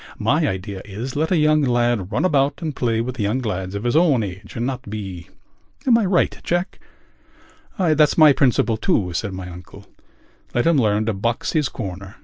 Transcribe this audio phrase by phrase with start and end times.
[0.17, 3.83] My idea is: let a young lad run about and play with young lads of
[3.83, 5.29] his own age and not be....
[5.85, 6.79] Am I right, Jack?"
[7.77, 9.85] "That's my principle, too," said my uncle.
[10.55, 12.15] "Let him learn to box his corner.